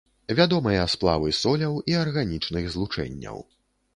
[0.37, 3.37] Вядомыя сплавы соляў і арганічных злучэнняў.